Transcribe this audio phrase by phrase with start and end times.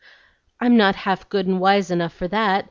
[0.59, 2.59] "I'm not half good and wise enough for that!